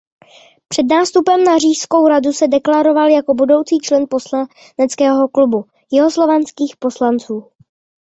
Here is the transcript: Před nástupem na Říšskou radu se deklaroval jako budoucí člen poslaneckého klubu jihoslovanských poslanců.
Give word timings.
Před 0.67 0.83
nástupem 0.83 1.43
na 1.43 1.57
Říšskou 1.57 2.07
radu 2.07 2.33
se 2.33 2.47
deklaroval 2.47 3.09
jako 3.09 3.33
budoucí 3.33 3.77
člen 3.79 4.05
poslaneckého 4.09 5.29
klubu 5.29 5.65
jihoslovanských 5.91 6.75
poslanců. 6.79 7.47